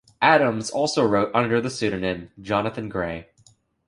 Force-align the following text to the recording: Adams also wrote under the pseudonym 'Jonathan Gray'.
Adams 0.23 0.71
also 0.71 1.05
wrote 1.05 1.29
under 1.35 1.61
the 1.61 1.69
pseudonym 1.69 2.31
'Jonathan 2.41 2.89
Gray'. 2.89 3.27